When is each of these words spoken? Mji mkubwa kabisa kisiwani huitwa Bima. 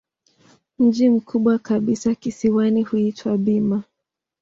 Mji 0.79 1.09
mkubwa 1.09 1.59
kabisa 1.59 2.15
kisiwani 2.15 2.83
huitwa 2.83 3.37
Bima. 3.37 3.83